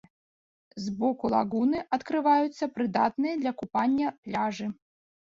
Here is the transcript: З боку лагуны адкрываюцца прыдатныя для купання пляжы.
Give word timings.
З 0.83 0.93
боку 1.01 1.29
лагуны 1.33 1.81
адкрываюцца 1.97 2.67
прыдатныя 2.77 3.33
для 3.43 3.53
купання 3.63 4.07
пляжы. 4.23 4.67